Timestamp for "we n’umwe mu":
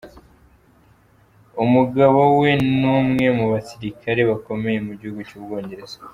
2.39-3.45